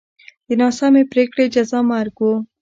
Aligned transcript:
د 0.47 0.49
ناسمې 0.61 1.03
پرېکړې 1.11 1.45
جزا 1.53 1.79
مرګ 1.89 2.15
و 2.27 2.29